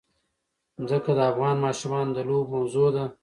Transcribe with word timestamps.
ځمکه 0.87 1.11
د 1.17 1.19
افغان 1.31 1.55
ماشومانو 1.65 2.11
د 2.13 2.19
لوبو 2.27 2.51
موضوع 2.55 2.87
ده. 2.95 3.05